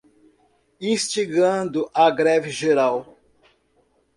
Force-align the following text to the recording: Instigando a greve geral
Instigando 0.79 1.87
a 1.93 2.09
greve 2.09 2.49
geral 2.49 3.15